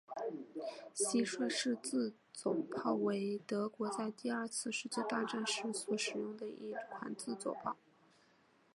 [0.95, 7.77] 蟋蟀式自走炮为德国在第二次世界大战时所使用的一款自走炮。